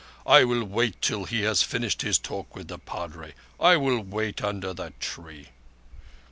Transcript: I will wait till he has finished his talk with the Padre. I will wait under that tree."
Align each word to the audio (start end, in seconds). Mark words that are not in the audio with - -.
I 0.25 0.43
will 0.45 0.63
wait 0.63 0.99
till 0.99 1.25
he 1.25 1.43
has 1.43 1.61
finished 1.61 2.01
his 2.01 2.17
talk 2.17 2.55
with 2.55 2.69
the 2.69 2.79
Padre. 2.79 3.35
I 3.59 3.77
will 3.77 4.01
wait 4.01 4.43
under 4.43 4.73
that 4.73 4.99
tree." 4.99 5.49